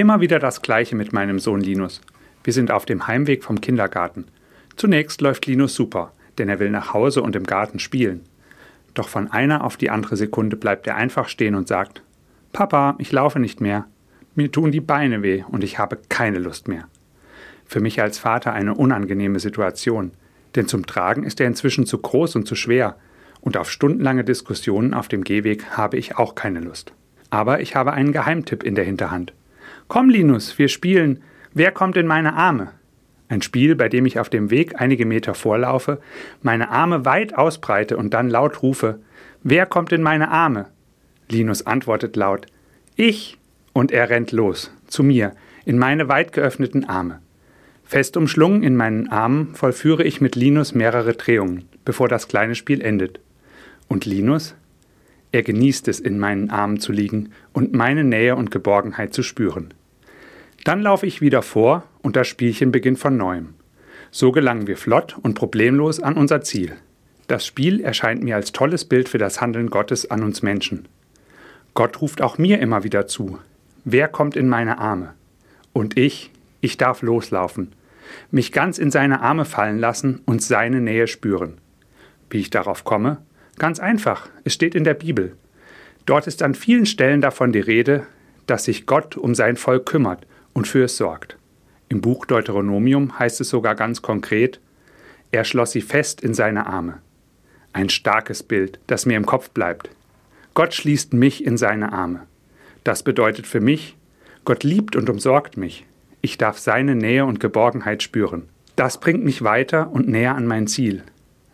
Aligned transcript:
Immer 0.00 0.22
wieder 0.22 0.38
das 0.38 0.62
Gleiche 0.62 0.96
mit 0.96 1.12
meinem 1.12 1.38
Sohn 1.38 1.60
Linus. 1.60 2.00
Wir 2.42 2.54
sind 2.54 2.70
auf 2.70 2.86
dem 2.86 3.06
Heimweg 3.06 3.44
vom 3.44 3.60
Kindergarten. 3.60 4.24
Zunächst 4.76 5.20
läuft 5.20 5.44
Linus 5.44 5.74
super, 5.74 6.14
denn 6.38 6.48
er 6.48 6.58
will 6.58 6.70
nach 6.70 6.94
Hause 6.94 7.20
und 7.20 7.36
im 7.36 7.44
Garten 7.44 7.78
spielen. 7.78 8.22
Doch 8.94 9.08
von 9.08 9.30
einer 9.30 9.62
auf 9.62 9.76
die 9.76 9.90
andere 9.90 10.16
Sekunde 10.16 10.56
bleibt 10.56 10.86
er 10.86 10.96
einfach 10.96 11.28
stehen 11.28 11.54
und 11.54 11.68
sagt, 11.68 12.02
Papa, 12.54 12.94
ich 12.96 13.12
laufe 13.12 13.40
nicht 13.40 13.60
mehr. 13.60 13.84
Mir 14.34 14.50
tun 14.50 14.72
die 14.72 14.80
Beine 14.80 15.22
weh 15.22 15.44
und 15.46 15.62
ich 15.62 15.78
habe 15.78 15.98
keine 16.08 16.38
Lust 16.38 16.66
mehr. 16.66 16.88
Für 17.66 17.80
mich 17.80 18.00
als 18.00 18.18
Vater 18.18 18.54
eine 18.54 18.76
unangenehme 18.76 19.38
Situation, 19.38 20.12
denn 20.54 20.66
zum 20.66 20.86
Tragen 20.86 21.24
ist 21.24 21.42
er 21.42 21.46
inzwischen 21.46 21.84
zu 21.84 21.98
groß 21.98 22.36
und 22.36 22.48
zu 22.48 22.54
schwer, 22.54 22.96
und 23.42 23.58
auf 23.58 23.70
stundenlange 23.70 24.24
Diskussionen 24.24 24.94
auf 24.94 25.08
dem 25.08 25.24
Gehweg 25.24 25.76
habe 25.76 25.98
ich 25.98 26.16
auch 26.16 26.34
keine 26.34 26.60
Lust. 26.60 26.94
Aber 27.28 27.60
ich 27.60 27.76
habe 27.76 27.92
einen 27.92 28.12
Geheimtipp 28.12 28.62
in 28.62 28.74
der 28.74 28.84
Hinterhand. 28.86 29.34
Komm, 29.90 30.08
Linus, 30.08 30.56
wir 30.56 30.68
spielen. 30.68 31.20
Wer 31.52 31.72
kommt 31.72 31.96
in 31.96 32.06
meine 32.06 32.34
Arme? 32.34 32.70
Ein 33.28 33.42
Spiel, 33.42 33.74
bei 33.74 33.88
dem 33.88 34.06
ich 34.06 34.20
auf 34.20 34.28
dem 34.28 34.48
Weg 34.48 34.80
einige 34.80 35.04
Meter 35.04 35.34
vorlaufe, 35.34 35.98
meine 36.42 36.70
Arme 36.70 37.04
weit 37.04 37.36
ausbreite 37.36 37.96
und 37.96 38.14
dann 38.14 38.30
laut 38.30 38.62
rufe: 38.62 39.00
Wer 39.42 39.66
kommt 39.66 39.90
in 39.90 40.00
meine 40.00 40.30
Arme? 40.30 40.66
Linus 41.28 41.66
antwortet 41.66 42.14
laut: 42.14 42.46
Ich! 42.94 43.36
Und 43.72 43.90
er 43.90 44.10
rennt 44.10 44.30
los, 44.30 44.70
zu 44.86 45.02
mir, 45.02 45.34
in 45.64 45.76
meine 45.76 46.08
weit 46.08 46.32
geöffneten 46.32 46.84
Arme. 46.84 47.18
Fest 47.82 48.16
umschlungen 48.16 48.62
in 48.62 48.76
meinen 48.76 49.08
Armen 49.08 49.56
vollführe 49.56 50.04
ich 50.04 50.20
mit 50.20 50.36
Linus 50.36 50.72
mehrere 50.72 51.14
Drehungen, 51.14 51.68
bevor 51.84 52.06
das 52.06 52.28
kleine 52.28 52.54
Spiel 52.54 52.80
endet. 52.80 53.18
Und 53.88 54.06
Linus? 54.06 54.54
Er 55.32 55.42
genießt 55.42 55.88
es, 55.88 55.98
in 55.98 56.20
meinen 56.20 56.48
Armen 56.48 56.78
zu 56.78 56.92
liegen 56.92 57.32
und 57.52 57.72
meine 57.72 58.04
Nähe 58.04 58.36
und 58.36 58.52
Geborgenheit 58.52 59.12
zu 59.12 59.24
spüren. 59.24 59.74
Dann 60.64 60.82
laufe 60.82 61.06
ich 61.06 61.20
wieder 61.20 61.42
vor 61.42 61.84
und 62.02 62.16
das 62.16 62.28
Spielchen 62.28 62.70
beginnt 62.70 62.98
von 62.98 63.16
neuem. 63.16 63.54
So 64.10 64.32
gelangen 64.32 64.66
wir 64.66 64.76
flott 64.76 65.16
und 65.22 65.34
problemlos 65.34 66.00
an 66.00 66.14
unser 66.14 66.42
Ziel. 66.42 66.76
Das 67.28 67.46
Spiel 67.46 67.80
erscheint 67.80 68.22
mir 68.22 68.36
als 68.36 68.52
tolles 68.52 68.84
Bild 68.84 69.08
für 69.08 69.18
das 69.18 69.40
Handeln 69.40 69.70
Gottes 69.70 70.10
an 70.10 70.22
uns 70.22 70.42
Menschen. 70.42 70.88
Gott 71.74 72.02
ruft 72.02 72.20
auch 72.20 72.36
mir 72.36 72.58
immer 72.58 72.82
wieder 72.82 73.06
zu. 73.06 73.38
Wer 73.84 74.08
kommt 74.08 74.36
in 74.36 74.48
meine 74.48 74.78
Arme? 74.78 75.14
Und 75.72 75.96
ich, 75.96 76.30
ich 76.60 76.76
darf 76.76 77.02
loslaufen, 77.02 77.72
mich 78.30 78.52
ganz 78.52 78.78
in 78.78 78.90
seine 78.90 79.20
Arme 79.20 79.44
fallen 79.44 79.78
lassen 79.78 80.20
und 80.26 80.42
seine 80.42 80.80
Nähe 80.80 81.06
spüren. 81.06 81.58
Wie 82.28 82.38
ich 82.38 82.50
darauf 82.50 82.84
komme? 82.84 83.18
Ganz 83.58 83.78
einfach, 83.78 84.28
es 84.44 84.52
steht 84.52 84.74
in 84.74 84.84
der 84.84 84.94
Bibel. 84.94 85.36
Dort 86.04 86.26
ist 86.26 86.42
an 86.42 86.54
vielen 86.54 86.86
Stellen 86.86 87.20
davon 87.20 87.52
die 87.52 87.60
Rede, 87.60 88.06
dass 88.46 88.64
sich 88.64 88.86
Gott 88.86 89.16
um 89.16 89.34
sein 89.34 89.56
Volk 89.56 89.86
kümmert 89.86 90.26
und 90.60 90.68
für 90.68 90.84
es 90.84 90.98
sorgt. 90.98 91.38
Im 91.88 92.02
Buch 92.02 92.26
Deuteronomium 92.26 93.18
heißt 93.18 93.40
es 93.40 93.48
sogar 93.48 93.74
ganz 93.74 94.02
konkret, 94.02 94.60
er 95.30 95.44
schloss 95.44 95.72
sie 95.72 95.80
fest 95.80 96.20
in 96.20 96.34
seine 96.34 96.66
Arme. 96.66 96.98
Ein 97.72 97.88
starkes 97.88 98.42
Bild, 98.42 98.78
das 98.86 99.06
mir 99.06 99.16
im 99.16 99.24
Kopf 99.24 99.48
bleibt. 99.48 99.88
Gott 100.52 100.74
schließt 100.74 101.14
mich 101.14 101.46
in 101.46 101.56
seine 101.56 101.94
Arme. 101.94 102.26
Das 102.84 103.02
bedeutet 103.02 103.46
für 103.46 103.62
mich, 103.62 103.96
Gott 104.44 104.62
liebt 104.62 104.96
und 104.96 105.08
umsorgt 105.08 105.56
mich. 105.56 105.86
Ich 106.20 106.36
darf 106.36 106.58
seine 106.58 106.94
Nähe 106.94 107.24
und 107.24 107.40
Geborgenheit 107.40 108.02
spüren. 108.02 108.50
Das 108.76 109.00
bringt 109.00 109.24
mich 109.24 109.42
weiter 109.42 109.90
und 109.90 110.08
näher 110.08 110.34
an 110.34 110.46
mein 110.46 110.66
Ziel. 110.66 111.04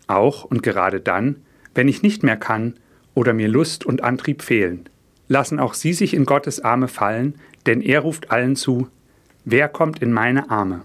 Auch 0.09 0.43
und 0.43 0.65
gerade 0.65 0.99
dann, 0.99 1.37
wenn 1.77 1.87
ich 1.87 2.03
nicht 2.03 2.25
mehr 2.25 2.37
kann 2.37 2.75
oder 3.15 3.35
mir 3.35 3.47
Lust 3.47 3.87
und 3.87 4.03
Antrieb 4.03 4.43
fehlen. 4.43 4.89
Lassen 5.29 5.61
auch 5.61 5.75
Sie 5.75 5.93
sich 5.93 6.13
in 6.13 6.25
Gottes 6.25 6.59
Arme 6.59 6.89
fallen, 6.89 7.37
denn 7.67 7.83
er 7.83 8.01
ruft 8.01 8.31
allen 8.31 8.57
zu, 8.57 8.89
wer 9.47 9.69
kommt 9.69 10.03
in 10.03 10.13
meine 10.13 10.51
Arme? 10.51 10.83